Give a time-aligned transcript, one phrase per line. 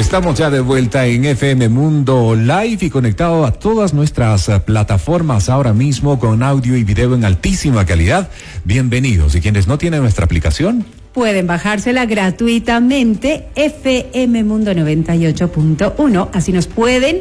[0.00, 5.50] Estamos ya de vuelta en FM Mundo Live y conectado a todas nuestras eh, plataformas
[5.50, 8.30] ahora mismo con audio y video en altísima calidad.
[8.64, 9.34] Bienvenidos.
[9.34, 16.30] Y quienes no tienen nuestra aplicación, pueden bajársela gratuitamente FM Mundo 98.1.
[16.32, 17.20] Así nos pueden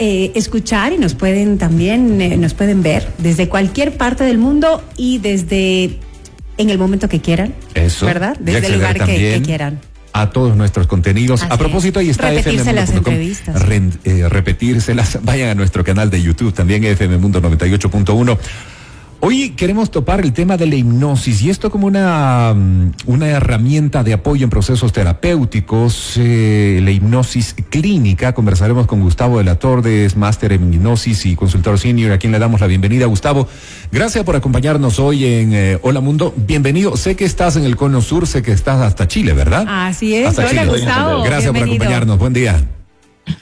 [0.00, 4.82] eh, escuchar y nos pueden también eh, nos pueden ver desde cualquier parte del mundo
[4.96, 6.00] y desde
[6.56, 7.54] en el momento que quieran.
[7.74, 8.06] Eso.
[8.06, 8.36] ¿Verdad?
[8.40, 9.78] Desde el lugar que, que quieran
[10.12, 11.42] a todos nuestros contenidos.
[11.42, 13.62] a propósito, ahí está Repetirse las entrevistas.
[14.04, 15.18] Eh, repetírselas.
[15.24, 18.38] Vayan a nuestro canal de YouTube, también FM Mundo 98.1.
[19.20, 24.04] Hoy queremos topar el tema de la hipnosis y esto como una, mm, una herramienta
[24.04, 28.32] de apoyo en procesos terapéuticos, eh, la hipnosis clínica.
[28.32, 32.38] Conversaremos con Gustavo de la Tordes, máster en hipnosis y consultor senior, a quien le
[32.38, 33.06] damos la bienvenida.
[33.06, 33.48] Gustavo,
[33.90, 36.32] gracias por acompañarnos hoy en eh, Hola Mundo.
[36.36, 36.96] Bienvenido.
[36.96, 39.64] Sé que estás en el Cono Sur, sé que estás hasta Chile, ¿verdad?
[39.68, 40.38] Así es.
[40.38, 41.22] Hola, Gustavo.
[41.24, 42.18] Gracias por acompañarnos.
[42.18, 42.64] Buen día.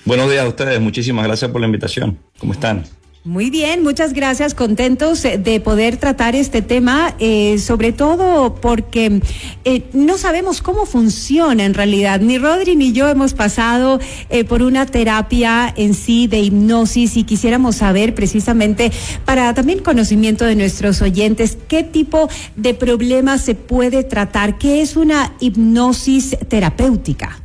[0.06, 0.80] Buenos días a ustedes.
[0.80, 2.18] Muchísimas gracias por la invitación.
[2.38, 2.84] ¿Cómo están?
[3.26, 4.54] Muy bien, muchas gracias.
[4.54, 9.20] Contentos de poder tratar este tema, eh, sobre todo porque
[9.64, 12.20] eh, no sabemos cómo funciona en realidad.
[12.20, 13.98] Ni Rodri ni yo hemos pasado
[14.30, 18.92] eh, por una terapia en sí de hipnosis y quisiéramos saber precisamente
[19.24, 24.94] para también conocimiento de nuestros oyentes qué tipo de problemas se puede tratar, qué es
[24.94, 27.40] una hipnosis terapéutica.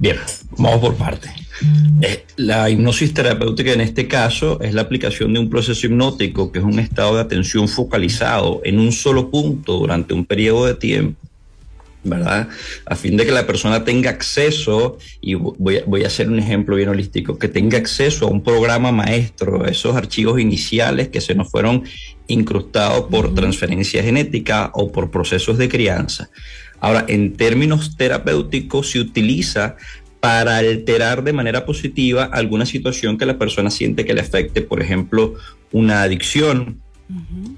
[0.00, 0.16] Bien,
[0.58, 1.41] vamos por parte.
[2.00, 6.58] Eh, la hipnosis terapéutica en este caso es la aplicación de un proceso hipnótico que
[6.58, 11.20] es un estado de atención focalizado en un solo punto durante un periodo de tiempo,
[12.02, 12.48] ¿verdad?
[12.86, 16.88] A fin de que la persona tenga acceso, y voy a, hacer un ejemplo bien
[16.88, 21.84] holístico, que tenga acceso a un programa maestro, esos archivos iniciales que se nos fueron
[22.26, 26.30] incrustados por transferencia genética o por procesos de crianza.
[26.80, 29.76] Ahora, en términos terapéuticos se utiliza
[30.22, 34.80] para alterar de manera positiva alguna situación que la persona siente que le afecte, por
[34.80, 35.34] ejemplo,
[35.72, 36.80] una adicción,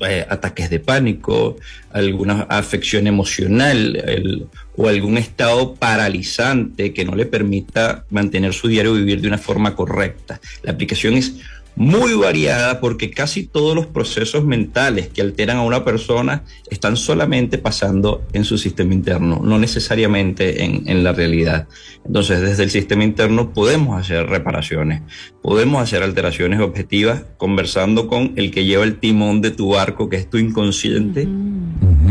[0.00, 1.58] eh, ataques de pánico,
[1.92, 9.20] alguna afección emocional o algún estado paralizante que no le permita mantener su diario vivir
[9.20, 10.40] de una forma correcta.
[10.62, 11.34] La aplicación es
[11.76, 17.58] muy variada porque casi todos los procesos mentales que alteran a una persona están solamente
[17.58, 21.66] pasando en su sistema interno, no necesariamente en, en, la realidad.
[22.06, 25.02] Entonces, desde el sistema interno podemos hacer reparaciones,
[25.42, 30.16] podemos hacer alteraciones objetivas conversando con el que lleva el timón de tu barco, que
[30.16, 31.26] es tu inconsciente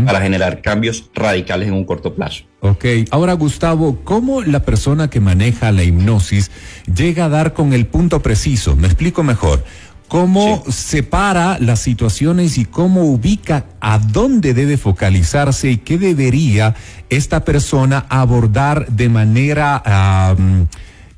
[0.05, 2.43] para generar cambios radicales en un corto plazo.
[2.61, 6.51] Ok, ahora Gustavo, ¿cómo la persona que maneja la hipnosis
[6.93, 8.75] llega a dar con el punto preciso?
[8.75, 9.63] Me explico mejor.
[10.07, 16.75] ¿Cómo separa las situaciones y cómo ubica a dónde debe focalizarse y qué debería
[17.09, 20.35] esta persona abordar de manera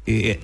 [0.06, 0.40] eh,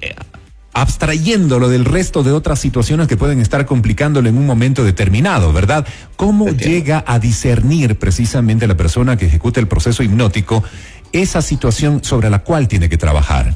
[0.73, 5.85] abstrayéndolo del resto de otras situaciones que pueden estar complicándolo en un momento determinado, ¿verdad?
[6.15, 10.63] ¿Cómo llega a discernir precisamente la persona que ejecuta el proceso hipnótico
[11.11, 13.55] esa situación sobre la cual tiene que trabajar?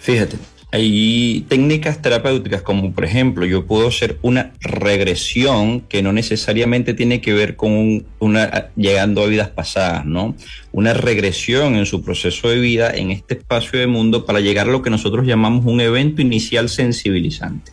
[0.00, 0.36] Fíjate,
[0.72, 7.20] hay técnicas terapéuticas como por ejemplo yo puedo hacer una regresión que no necesariamente tiene
[7.20, 10.36] que ver con una llegando a vidas pasadas, ¿no?
[10.70, 14.70] Una regresión en su proceso de vida en este espacio de mundo para llegar a
[14.70, 17.72] lo que nosotros llamamos un evento inicial sensibilizante.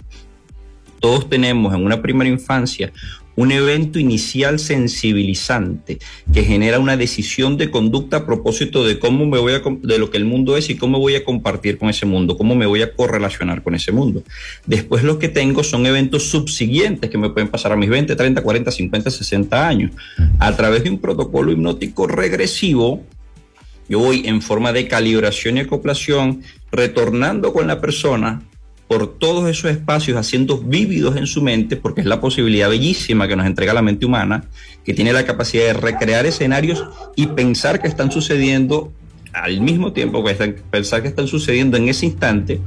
[0.99, 2.91] Todos tenemos en una primera infancia
[3.37, 5.99] un evento inicial sensibilizante
[6.33, 10.09] que genera una decisión de conducta a propósito de cómo me voy a de lo
[10.09, 12.81] que el mundo es y cómo voy a compartir con ese mundo, cómo me voy
[12.81, 14.23] a correlacionar con ese mundo.
[14.65, 18.41] Después lo que tengo son eventos subsiguientes que me pueden pasar a mis 20, 30,
[18.41, 19.91] 40, 50, 60 años.
[20.39, 23.03] A través de un protocolo hipnótico regresivo,
[23.87, 28.41] yo voy en forma de calibración y acoplación, retornando con la persona
[28.87, 33.35] por todos esos espacios, haciendo vívidos en su mente, porque es la posibilidad bellísima que
[33.35, 34.45] nos entrega la mente humana,
[34.85, 36.85] que tiene la capacidad de recrear escenarios
[37.15, 38.93] y pensar que están sucediendo
[39.33, 40.33] al mismo tiempo, que
[40.71, 42.61] pensar que están sucediendo en ese instante,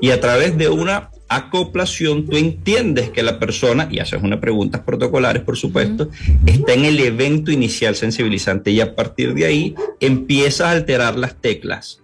[0.00, 4.82] y a través de una acoplación tú entiendes que la persona, y haces unas preguntas
[4.82, 6.10] protocolares, por supuesto,
[6.44, 11.40] está en el evento inicial sensibilizante y a partir de ahí empiezas a alterar las
[11.40, 12.03] teclas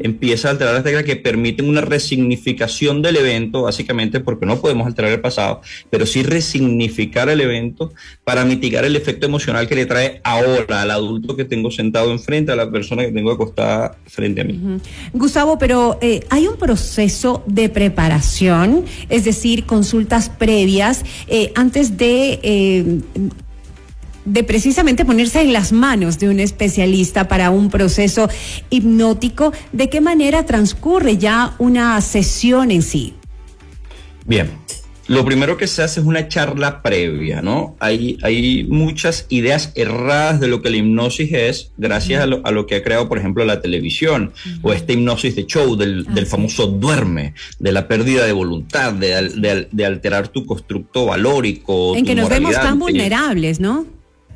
[0.00, 4.86] empieza a alterar las teclas que permiten una resignificación del evento, básicamente porque no podemos
[4.86, 5.60] alterar el pasado,
[5.90, 7.92] pero sí resignificar el evento
[8.24, 12.52] para mitigar el efecto emocional que le trae ahora al adulto que tengo sentado enfrente,
[12.52, 14.80] a la persona que tengo acostada frente a mí.
[15.12, 22.40] Gustavo, pero eh, hay un proceso de preparación, es decir, consultas previas eh, antes de...
[22.42, 23.00] Eh,
[24.24, 28.28] de precisamente ponerse en las manos de un especialista para un proceso
[28.70, 33.14] hipnótico, ¿de qué manera transcurre ya una sesión en sí?
[34.26, 34.50] Bien,
[35.10, 37.74] lo primero que se hace es una charla previa, ¿no?
[37.80, 42.76] Hay, hay muchas ideas erradas de lo que la hipnosis es, gracias a, lo, que
[42.76, 44.32] ha creado, por ejemplo, la televisión,
[44.62, 50.28] o esta hipnosis de show del, famoso duerme, de la pérdida de voluntad, de, alterar
[50.28, 51.96] tu constructo valórico.
[51.96, 53.86] En que nos vemos tan vulnerables, ¿no?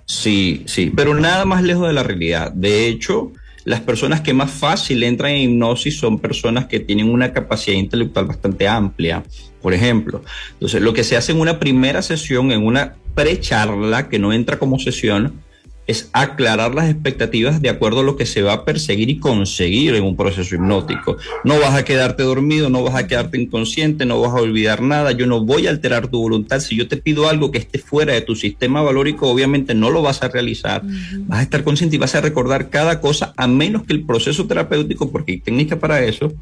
[0.06, 2.52] Sí, sí, pero nada más lejos de la realidad.
[2.52, 3.32] De hecho,
[3.64, 8.26] las personas que más fácil entran en hipnosis son personas que tienen una capacidad intelectual
[8.26, 9.22] bastante amplia,
[9.62, 10.22] por ejemplo.
[10.52, 14.58] Entonces, lo que se hace en una primera sesión, en una pre-charla que no entra
[14.58, 15.40] como sesión,
[15.86, 19.94] es aclarar las expectativas de acuerdo a lo que se va a perseguir y conseguir
[19.94, 21.16] en un proceso hipnótico.
[21.44, 25.12] No vas a quedarte dormido, no vas a quedarte inconsciente, no vas a olvidar nada,
[25.12, 26.60] yo no voy a alterar tu voluntad.
[26.60, 30.02] Si yo te pido algo que esté fuera de tu sistema valórico, obviamente no lo
[30.02, 30.82] vas a realizar.
[31.26, 34.46] Vas a estar consciente y vas a recordar cada cosa, a menos que el proceso
[34.46, 36.32] terapéutico, porque hay técnica para eso,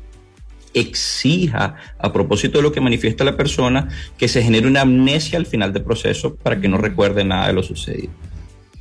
[0.75, 5.47] exija, a propósito de lo que manifiesta la persona, que se genere una amnesia al
[5.47, 8.11] final del proceso para que no recuerde nada de lo sucedido.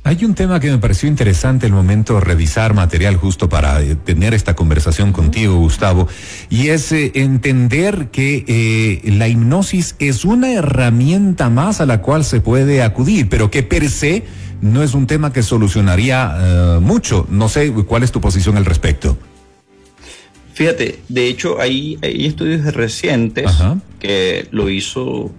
[0.04, 3.94] Hay un tema que me pareció interesante el momento de revisar material justo para eh,
[3.94, 6.08] tener esta conversación contigo, Gustavo,
[6.50, 12.24] y es eh, entender que eh, la hipnosis es una herramienta más a la cual
[12.24, 14.24] se puede acudir, pero que per se
[14.60, 17.26] no es un tema que solucionaría mucho.
[17.28, 19.18] No sé cuál es tu posición al respecto.
[20.54, 23.50] Fíjate, de hecho hay, hay estudios recientes
[23.98, 25.32] que lo hizo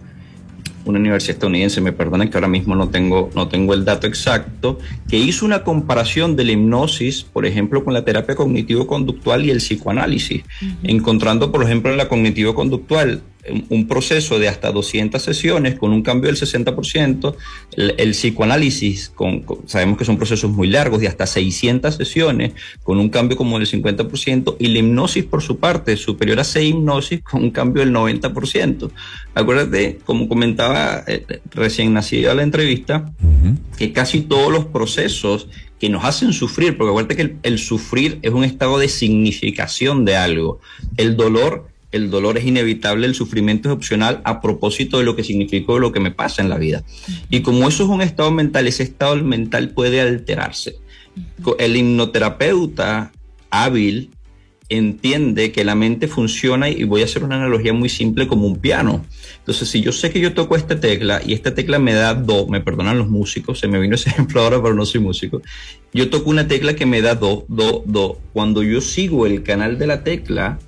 [0.85, 4.80] una universidad estadounidense, me perdonen que ahora mismo no tengo, no tengo el dato exacto,
[5.09, 9.57] que hizo una comparación de la hipnosis, por ejemplo, con la terapia cognitivo-conductual y el
[9.57, 10.44] psicoanálisis,
[10.83, 13.21] encontrando, por ejemplo, en la cognitivo-conductual
[13.69, 17.36] un proceso de hasta 200 sesiones con un cambio del 60%,
[17.75, 22.54] el, psicoanálisis, con, sabemos que son procesos muy largos, de hasta 600 sesiones
[22.84, 26.69] con un cambio como del 50%, y la hipnosis por su parte superior a 6
[26.69, 28.92] hipnosis con un cambio del 90%.
[29.36, 33.12] Acuérdate, como comentaba eh, recién nacida la entrevista,
[33.78, 35.50] que casi todos los procesos
[35.80, 40.16] que nos hacen sufrir, porque acuérdate que el sufrir es un estado de significación de
[40.16, 40.62] algo,
[40.95, 45.24] el dolor el dolor es inevitable, el sufrimiento es opcional a propósito de lo que
[45.24, 46.84] significó lo que me pasa en la vida.
[47.30, 50.75] Y como eso es un estado mental, ese estado mental puede alterarse.
[51.60, 53.12] El hipnoterapeuta
[53.50, 54.10] hábil
[54.69, 58.57] entiende que la mente funciona y voy a hacer una analogía muy simple como un
[58.57, 59.06] piano.
[59.40, 62.48] Entonces, si yo sé que yo toco esta tecla y esta tecla me da do,
[62.48, 65.42] me perdonan los músicos, se me vino ese ejemplo ahora, pero no soy músico.
[65.94, 68.19] Yo toco una tecla que me da do, do, do.
[68.34, 70.60] Cuando yo sigo el canal de la tecla,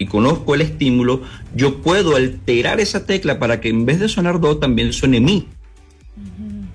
[0.00, 1.20] y conozco el estímulo,
[1.54, 5.46] yo puedo alterar esa tecla para que en vez de sonar do también suene mi.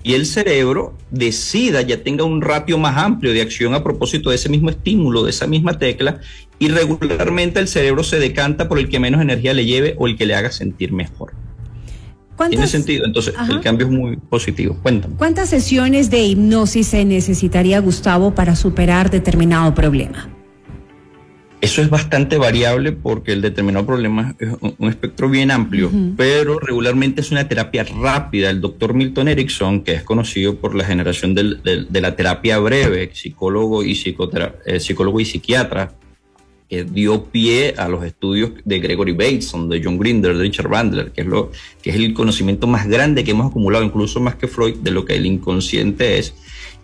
[0.04, 4.36] Y el cerebro decida, ya tenga un ratio más amplio de acción a propósito de
[4.36, 6.20] ese mismo estímulo, de esa misma tecla,
[6.60, 10.16] y regularmente el cerebro se decanta por el que menos energía le lleve o el
[10.16, 11.32] que le haga sentir mejor.
[12.48, 14.78] Tiene sentido, entonces el cambio es muy positivo.
[14.82, 15.16] Cuéntame.
[15.16, 20.35] ¿Cuántas sesiones de hipnosis se necesitaría, Gustavo, para superar determinado problema?
[21.66, 27.20] Eso es bastante variable porque el determinado problema es un, espectro bien amplio, pero regularmente
[27.20, 28.50] es una terapia rápida.
[28.50, 33.82] El doctor Milton Erickson, que es conocido por la generación de la terapia breve, psicólogo
[33.82, 35.92] y, eh, psicólogo y psiquiatra,
[36.70, 41.10] que dio pie a los estudios de Gregory Bateson, de John Grinder, de Richard Bandler,
[41.10, 41.50] que es, lo,
[41.82, 45.04] que es el conocimiento más grande que hemos acumulado, incluso más que Freud, de lo
[45.04, 46.32] que el inconsciente es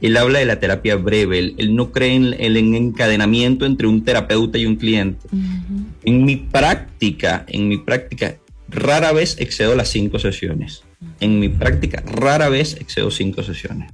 [0.03, 4.59] él habla de la terapia breve, él, no cree en el encadenamiento entre un terapeuta
[4.59, 5.27] y un cliente.
[6.05, 8.37] En mi práctica, en mi práctica,
[8.69, 10.83] rara vez excedo las cinco sesiones.
[11.21, 13.93] En mi práctica, rara vez excedo cinco sesiones.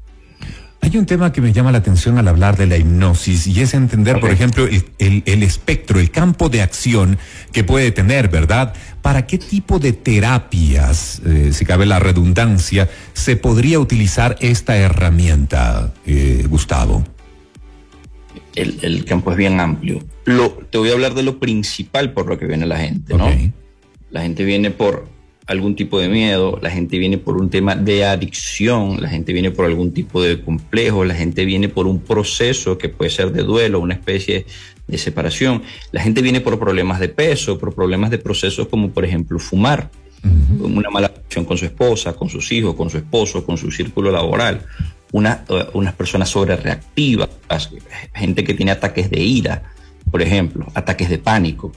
[0.80, 3.74] Hay un tema que me llama la atención al hablar de la hipnosis y es
[3.74, 7.18] entender, por ejemplo, el, espectro, el campo de acción
[7.52, 8.74] que puede tener, ¿verdad?
[9.02, 15.92] ¿Para qué tipo de terapias, eh, si cabe la redundancia, se podría utilizar esta herramienta,
[16.06, 17.04] eh, Gustavo?
[18.54, 20.02] El, campo es bien amplio.
[20.24, 23.28] Lo, te voy a hablar de lo principal por lo que viene la gente, ¿no?
[24.10, 25.08] La gente viene por
[25.48, 29.50] algún tipo de miedo, la gente viene por un tema de adicción, la gente viene
[29.50, 33.42] por algún tipo de complejo, la gente viene por un proceso que puede ser de
[33.42, 34.44] duelo, una especie
[34.86, 39.06] de separación, la gente viene por problemas de peso, por problemas de procesos como por
[39.06, 39.90] ejemplo fumar,
[40.60, 44.10] una mala relación con su esposa, con sus hijos, con su esposo, con su círculo
[44.10, 44.66] laboral,
[45.12, 47.30] una, uh, unas personas sobre reactivas,
[48.14, 49.62] gente que tiene ataques de ira,
[50.10, 51.72] por ejemplo, ataques de pánico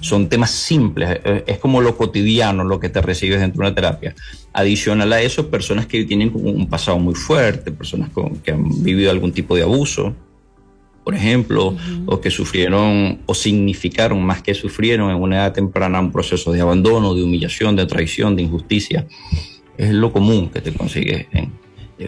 [0.00, 4.14] Son temas simples, es como lo cotidiano lo que te recibes dentro de una terapia.
[4.52, 8.10] Adicional a eso, personas que tienen un pasado muy fuerte, personas
[8.42, 10.14] que han vivido algún tipo de abuso,
[11.04, 11.76] por ejemplo,
[12.06, 16.62] o que sufrieron o significaron más que sufrieron en una edad temprana un proceso de
[16.62, 19.06] abandono, de humillación, de traición, de injusticia.
[19.76, 21.52] Es lo común que te consigues en,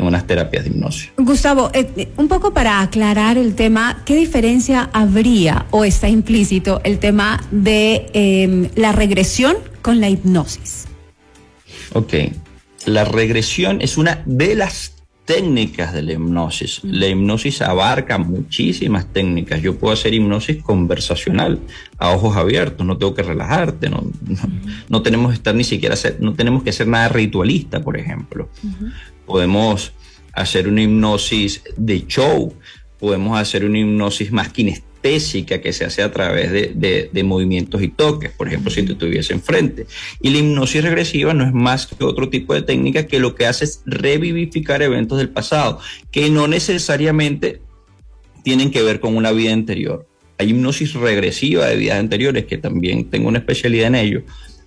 [0.00, 1.12] unas terapias de hipnosis.
[1.16, 6.81] Gustavo, eh, eh, un poco para aclarar el tema, ¿qué diferencia habría o está implícito
[6.85, 10.87] el tema de em, la regresión con la hipnosis?
[11.93, 12.14] Ok,
[12.87, 16.81] la regresión es una de las técnicas de la hipnosis.
[16.85, 19.61] La hipnosis abarca muchísimas técnicas.
[19.61, 21.59] Yo puedo hacer hipnosis conversacional
[21.99, 24.05] a ojos abiertos, no tengo que relajarte, no,
[24.88, 28.49] no, tenemos que estar ni siquiera hacer, no tenemos que hacer nada ritualista, por ejemplo.
[29.26, 29.92] Podemos
[30.33, 32.54] hacer una hipnosis de show,
[32.99, 38.30] podemos hacer una hipnosis más kinestésica que se hace a través de, movimientos y toques,
[38.30, 39.87] por ejemplo, si te estuviese enfrente.
[40.21, 43.47] Y la hipnosis regresiva no es más que otro tipo de técnica que lo que
[43.47, 45.80] hace es revivificar eventos del pasado,
[46.11, 47.61] que no necesariamente
[48.42, 50.06] tienen que ver con una vida anterior.
[50.38, 54.23] Hay hipnosis regresiva de vidas anteriores, que también tengo una especialidad en ello,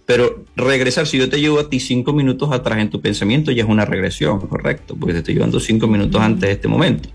[0.09, 3.61] pero regresar, si yo te llevo a ti cinco minutos atrás en tu pensamiento, ya
[3.61, 7.09] es una regresión, correcto, porque te estoy llevando cinco minutos antes de este momento.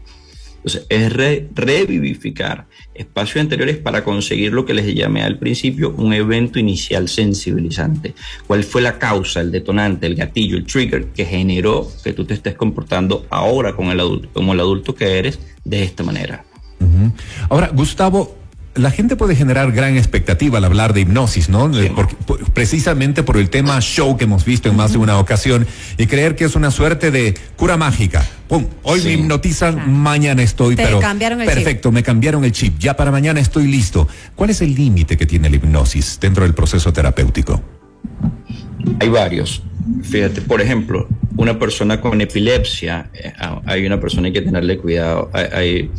[0.59, 6.61] Entonces, es revivificar espacios anteriores para conseguir lo que les llamé al principio un evento
[6.61, 8.15] inicial sensibilizante.
[8.47, 12.35] ¿Cuál fue la causa, el detonante, el gatillo, el trigger que generó que tú te
[12.35, 16.45] estés comportando ahora con el adulto, como el adulto que eres, de esta manera?
[17.49, 18.37] Ahora, Gustavo,
[18.75, 21.71] la gente puede generar gran expectativa al hablar de hipnosis, ¿no?
[22.53, 25.67] precisamente por el tema show que hemos visto en más de una ocasión
[25.97, 28.27] y creer que es una suerte de cura mágica.
[28.49, 28.67] ¡Pum!
[28.83, 32.79] Hoy me hipnotizan, mañana estoy, pero perfecto, me cambiaron el chip.
[32.79, 34.09] Ya para mañana estoy listo.
[34.35, 37.63] ¿Cuál es el límite que tiene la hipnosis dentro del proceso terapéutico?
[39.01, 39.63] Hay varios.
[40.03, 43.33] Fíjate, por ejemplo, una persona con epilepsia, eh,
[43.67, 45.31] hay una persona que hay que tenerle cuidado.
[45.33, 45.91] hay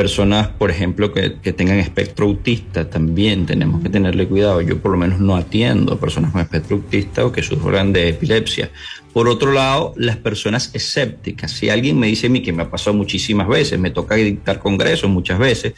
[0.00, 4.62] personas, por ejemplo, que, tengan espectro autista, también tenemos que tenerle cuidado.
[4.62, 8.08] Yo por lo menos no atiendo a personas con espectro autista o que sufran de
[8.08, 8.70] epilepsia.
[9.12, 11.52] Por otro lado, las personas escépticas.
[11.52, 14.58] Si alguien me dice a mí que me ha pasado muchísimas veces, me toca dictar
[14.58, 15.74] congresos muchas veces,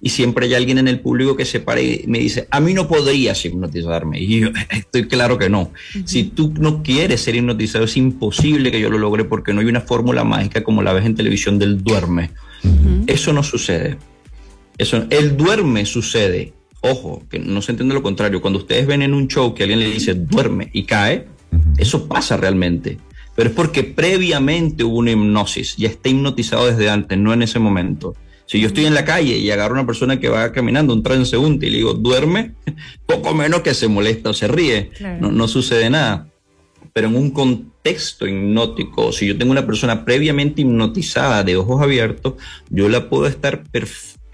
[0.00, 2.72] y siempre hay alguien en el público que se para y me dice, a mí
[2.72, 4.18] no podrías hipnotizarme.
[4.18, 5.70] Y yo estoy claro que no.
[6.06, 9.66] Si tú no quieres ser hipnotizado, es imposible que yo lo logre porque no hay
[9.66, 12.30] una fórmula mágica como la ves en televisión del duerme
[13.06, 13.98] eso no sucede.
[14.78, 16.52] Eso, el duerme sucede.
[16.80, 18.40] Ojo, que no se entiende lo contrario.
[18.40, 21.26] Cuando ustedes ven en un show que alguien le dice duerme y cae,
[21.78, 22.98] eso pasa realmente.
[23.34, 25.76] Pero es porque previamente hubo una hipnosis.
[25.76, 28.14] Ya está hipnotizado desde antes, no en ese momento.
[28.46, 31.02] Si yo estoy en la calle y agarro a una persona que va caminando un
[31.02, 32.54] transeúnte y le digo duerme,
[33.06, 34.90] poco menos que se molesta o se ríe.
[35.20, 36.28] No, no sucede nada
[36.96, 37.30] pero en un
[37.86, 42.34] contexto hipnótico, si yo tengo una persona previamente hipnotizada de ojos abiertos,
[42.68, 43.62] yo la puedo estar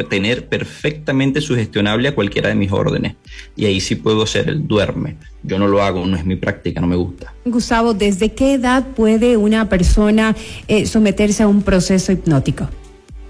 [0.08, 3.14] tener perfectamente sugestionable a cualquiera de mis órdenes.
[3.54, 5.16] Y ahí sí puedo hacer el duerme.
[5.44, 7.32] Yo no lo hago, no es mi práctica, no me gusta.
[7.44, 10.34] Gustavo, ¿desde qué edad puede una persona
[10.66, 12.68] eh, someterse a un proceso hipnótico?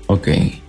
[0.07, 0.29] Ok,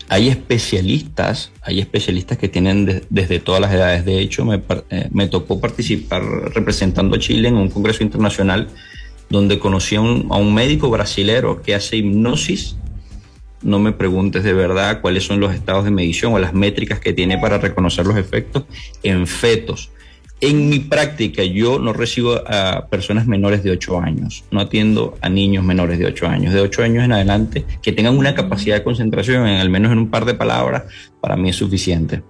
[0.09, 4.03] hay especialistas, hay especialistas que tienen desde todas las edades.
[4.03, 8.67] De hecho, eh, me, tocó participar representando a Chile en un congreso internacional
[9.33, 12.77] donde conocí a un, médico brasilero que hace hipnosis.
[13.63, 17.13] No me preguntes de verdad cuáles son los estados de medición o las métricas que
[17.13, 18.65] tiene para reconocer los efectos
[19.01, 19.89] en fetos.
[20.39, 25.29] En mi práctica, yo no recibo a personas menores de 8 años, no atiendo a
[25.29, 26.53] niños menores de 8 años.
[26.53, 29.97] De 8 años en adelante, que tengan una capacidad de concentración, en, al menos en
[29.97, 30.83] un par de palabras,
[31.19, 32.21] para mí es suficiente.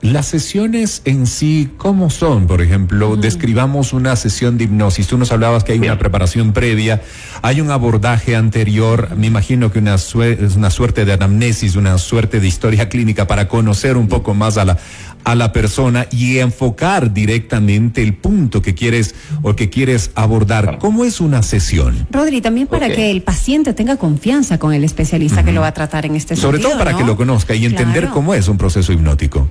[0.00, 2.46] Las sesiones en sí, ¿cómo son?
[2.46, 5.08] Por ejemplo, describamos una sesión de hipnosis.
[5.08, 7.02] Tú nos hablabas que hay una preparación previa,
[7.42, 10.14] hay un abordaje anterior, me imagino que una es
[10.56, 14.64] una suerte de anamnesis, una suerte de historia clínica para conocer un poco más a
[14.64, 14.78] la,
[15.24, 20.78] a la persona y enfocar directamente el punto que quieres o que quieres abordar.
[20.78, 22.06] ¿Cómo es una sesión?
[22.12, 25.74] Rodri, también para que el paciente tenga confianza con el especialista que lo va a
[25.74, 28.92] tratar en este Sobre todo para que lo conozca y entender cómo es un proceso
[28.92, 29.48] hipnótico.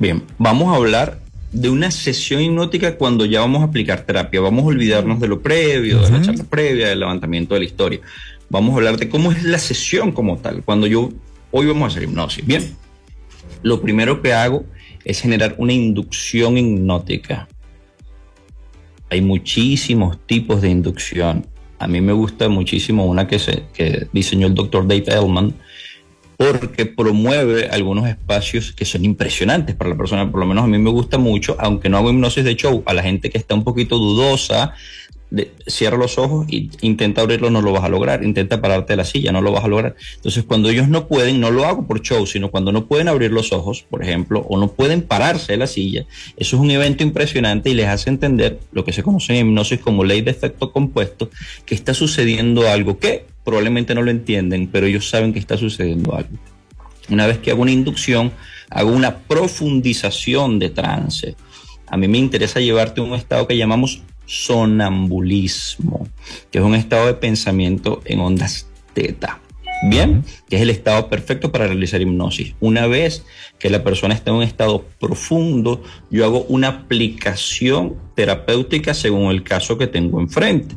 [0.00, 1.20] Bien, vamos a hablar
[1.52, 4.40] de una sesión hipnótica cuando ya vamos a aplicar terapia.
[4.40, 8.00] Vamos a olvidarnos de lo previo, de la charla previa, del levantamiento de la historia.
[8.48, 10.62] Vamos a hablar de cómo es la sesión como tal.
[10.64, 11.10] Cuando yo,
[11.50, 12.46] hoy vamos a hacer hipnosis.
[12.46, 12.74] Bien,
[13.62, 14.64] lo primero que hago
[15.04, 17.46] es generar una inducción hipnótica.
[19.10, 21.44] Hay muchísimos tipos de inducción.
[21.78, 25.52] A mí me gusta muchísimo una que, se, que diseñó el doctor Dave Ellman,
[26.40, 30.78] porque promueve algunos espacios que son impresionantes para la persona, por lo menos a mí
[30.78, 33.62] me gusta mucho, aunque no hago hipnosis de show, a la gente que está un
[33.62, 34.72] poquito dudosa,
[35.66, 39.04] cierra los ojos e intenta abrirlo, no lo vas a lograr, intenta pararte de la
[39.04, 39.94] silla, no lo vas a lograr.
[40.16, 43.30] Entonces cuando ellos no pueden, no lo hago por show, sino cuando no pueden abrir
[43.30, 46.04] los ojos, por ejemplo, o no pueden pararse de la silla,
[46.36, 49.80] eso es un evento impresionante y les hace entender lo que se conoce en hipnosis
[49.80, 51.30] como ley de efecto compuesto,
[51.64, 56.14] que está sucediendo algo que probablemente no lo entienden, pero ellos saben que está sucediendo
[56.14, 56.36] algo.
[57.08, 58.32] Una vez que hago una inducción,
[58.68, 61.34] hago una profundización de trance.
[61.88, 66.08] A mí me interesa llevarte a un estado que llamamos sonambulismo,
[66.50, 69.40] que es un estado de pensamiento en ondas teta.
[69.82, 72.54] Bien, que es el estado perfecto para realizar hipnosis.
[72.60, 73.24] Una vez
[73.58, 79.42] que la persona está en un estado profundo, yo hago una aplicación terapéutica según el
[79.42, 80.76] caso que tengo enfrente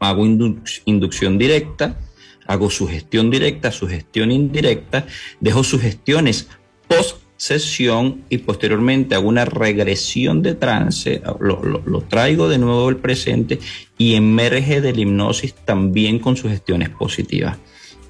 [0.00, 1.98] hago inducción directa,
[2.46, 5.06] hago sugestión directa, sugestión indirecta,
[5.40, 6.48] dejo sugestiones
[6.86, 13.60] post sesión y posteriormente hago una regresión de trance, lo, traigo de nuevo al presente
[13.96, 17.56] y emerge de la hipnosis también con sugestiones positivas.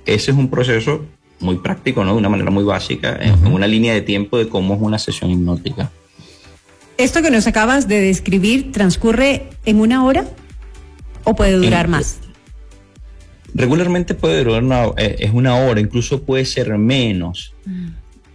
[0.06, 1.04] Ese es un proceso
[1.40, 2.12] muy práctico, ¿no?
[2.12, 5.30] De una manera muy básica, en una línea de tiempo de cómo es una sesión
[5.30, 5.92] hipnótica.
[6.96, 10.24] ¿Esto que nos acabas de describir transcurre en una hora?
[11.24, 12.18] ¿O puede durar más?
[13.54, 17.54] Regularmente puede durar una, eh, es una hora, incluso puede ser menos.
[17.66, 17.88] Mm.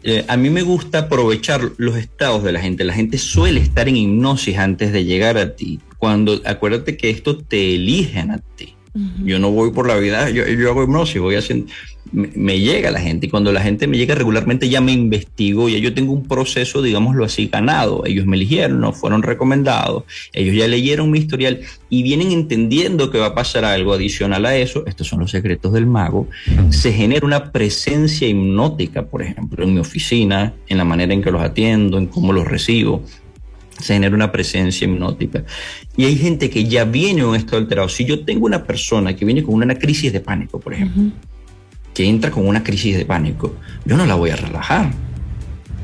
[0.03, 2.83] Eh, a mí me gusta aprovechar los estados de la gente.
[2.83, 5.79] La gente suele estar en hipnosis antes de llegar a ti.
[5.97, 8.75] Cuando acuérdate que esto te eligen a ti.
[9.23, 11.65] Yo no voy por la vida, yo, yo hago hipnosis, voy haciendo,
[12.13, 15.79] me, llega la gente y cuando la gente me llega regularmente ya me investigo, ya
[15.79, 18.05] yo tengo un proceso, digámoslo así, ganado.
[18.05, 23.17] Ellos me eligieron, no fueron recomendados, ellos ya leyeron mi historial y vienen entendiendo que
[23.17, 24.85] va a pasar algo adicional a eso.
[24.85, 26.27] Estos son los secretos del mago.
[26.69, 31.31] Se genera una presencia hipnótica, por ejemplo, en mi oficina, en la manera en que
[31.31, 33.03] los atiendo, en cómo los recibo
[33.83, 35.43] se genera una presencia hipnótica.
[35.97, 37.89] Y hay gente que ya viene en un estado alterado.
[37.89, 41.03] Si yo tengo una persona que viene con una crisis de pánico, por ejemplo,
[41.93, 44.91] que entra con una crisis de pánico, yo no la voy a relajar.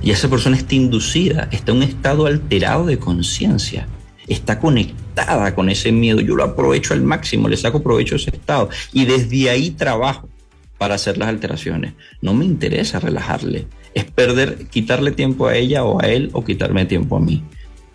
[0.02, 3.86] Y esa persona está inducida, está en un estado alterado de conciencia,
[4.28, 6.22] está conectada con ese miedo.
[6.22, 8.70] Yo lo aprovecho al máximo, le saco provecho a ese estado.
[8.94, 10.30] Y desde ahí trabajo
[10.78, 11.96] para hacer las alteraciones.
[12.22, 13.68] No me interesa relajarle.
[13.94, 17.44] Es perder, quitarle tiempo a ella o a él o quitarme tiempo a mí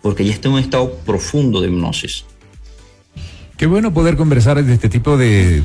[0.05, 2.25] porque ya está en un estado profundo de hipnosis.
[3.57, 5.63] Qué bueno poder conversar de este tipo de,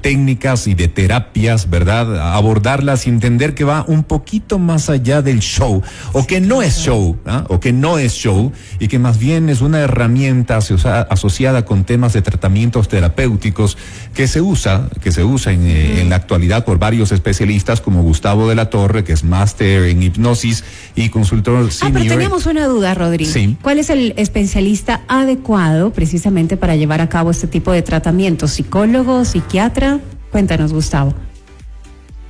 [0.00, 2.34] técnicas y de terapias, ¿verdad?
[2.34, 5.82] Abordarlas y entender que va un poquito más allá del show,
[6.14, 7.44] o que no es show, ¿ah?
[7.48, 12.14] o que no es show, y que más bien es una herramienta asociada con temas
[12.14, 13.76] de tratamientos terapéuticos
[14.14, 18.54] que se usa, que se usa en, la actualidad por varios especialistas como Gustavo de
[18.54, 20.64] la Torre, que es máster en hipnosis
[20.96, 21.98] y consultor senior.
[21.98, 23.30] Ah, pero teníamos una duda, Rodrigo.
[23.30, 23.58] Sí.
[23.60, 28.48] ¿Cuál es el especialista adecuado precisamente para llevar a cabo este tipo de tratamiento?
[28.48, 30.00] ¿Psicólogo, psiquiatra?
[30.32, 31.12] Cuéntanos, Gustavo.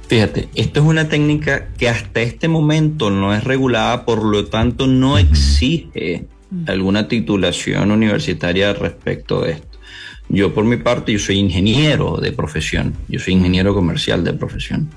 [0.08, 4.88] Fíjate, esto es una técnica que hasta este momento no es regulada, por lo tanto
[4.88, 6.26] no exige
[6.66, 9.78] alguna titulación universitaria respecto de esto.
[10.28, 14.88] Yo por mi parte, yo soy ingeniero de profesión, yo soy ingeniero comercial de profesión,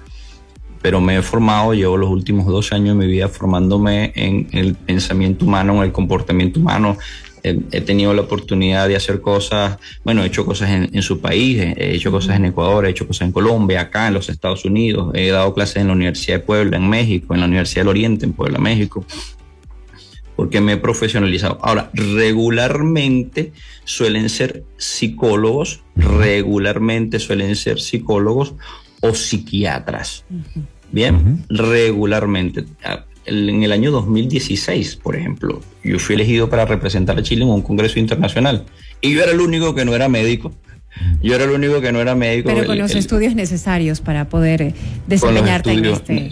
[0.82, 4.74] pero me he formado, llevo los últimos dos años de mi vida formándome en el
[4.74, 6.98] pensamiento humano, en el comportamiento humano,
[7.44, 11.96] he, tenido la oportunidad de hacer cosas, bueno, he hecho cosas en, su país, he
[11.96, 15.28] hecho cosas en Ecuador, he hecho cosas en Colombia, acá en los Estados Unidos, he
[15.30, 18.34] dado clases en la Universidad de Puebla, en México, en la Universidad del Oriente, en
[18.34, 19.06] Puebla, México,
[20.36, 21.60] porque me he profesionalizado.
[21.62, 23.52] Ahora, regularmente
[23.84, 28.56] suelen ser psicólogos, regularmente suelen ser psicólogos
[29.02, 30.26] o psiquiatras.
[30.92, 32.64] Bien, regularmente
[33.26, 37.62] en el año 2016, por ejemplo, yo fui elegido para representar a Chile en un
[37.62, 38.66] congreso internacional
[39.02, 40.52] y yo era el único que no era médico.
[41.24, 42.52] Yo era el único que no era médico.
[42.54, 44.76] Pero con los estudios necesarios para poder
[45.08, 46.30] desempeñarte en este.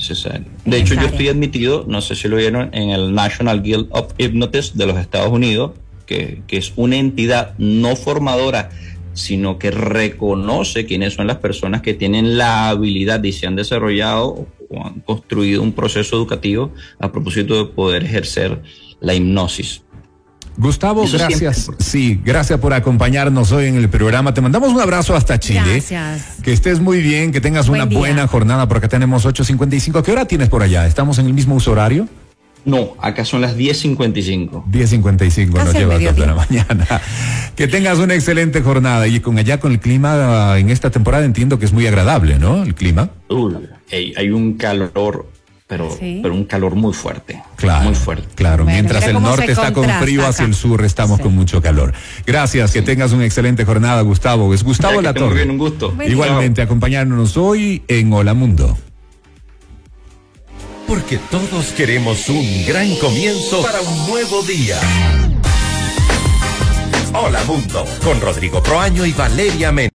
[0.65, 4.13] De hecho, yo estoy admitido, no sé si lo vieron, en el National Guild of
[4.19, 5.71] Hypnotists de los Estados Unidos,
[6.05, 8.69] que, que es una entidad no formadora
[9.13, 14.47] sino que reconoce quiénes son las personas que tienen la habilidad y se han desarrollado
[14.85, 18.61] han construido un proceso educativo a propósito de poder ejercer
[18.99, 19.81] la hipnosis.
[20.57, 21.71] Gustavo, gracias.
[21.79, 24.33] Sí, gracias por acompañarnos hoy en el programa.
[24.33, 25.61] Te mandamos un abrazo hasta Chile.
[25.65, 26.37] Gracias.
[26.43, 30.03] Que estés muy bien, que tengas una buena jornada, porque tenemos 8.55.
[30.03, 30.85] ¿Qué hora tienes por allá?
[30.85, 32.07] ¿Estamos en el mismo uso horario?
[32.65, 34.65] No, acá son las 10.55.
[34.65, 36.87] 10.55 nos lleva de la mañana.
[37.55, 41.59] Que tengas una excelente jornada y con allá con el clima en esta temporada entiendo
[41.59, 42.63] que es muy agradable, ¿no?
[42.63, 43.09] El clima.
[43.91, 45.27] hay un calor
[45.71, 47.41] pero, pero un calor muy fuerte.
[47.55, 47.85] Claro.
[47.85, 48.27] Muy fuerte.
[48.35, 51.93] Claro, mientras el norte está con frío, hacia el sur estamos con mucho calor.
[52.25, 54.53] Gracias, que tengas una excelente jornada, Gustavo.
[54.53, 55.49] Es Gustavo La Torre.
[55.49, 55.95] un gusto.
[56.05, 58.77] Igualmente, acompañándonos hoy en Hola Mundo.
[60.91, 64.77] Porque todos queremos un gran comienzo para un nuevo día.
[67.13, 69.89] Hola Mundo, con Rodrigo Proaño y Valeria Men.